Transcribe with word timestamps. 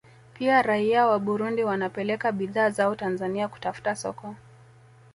Pia 0.33 0.61
raia 0.61 1.07
wa 1.07 1.19
Burundi 1.19 1.63
wanapeleka 1.63 2.31
bidhaa 2.31 2.69
zao 2.69 2.95
Tanzania 2.95 3.47
kutafuta 3.47 3.95
soko 3.95 4.35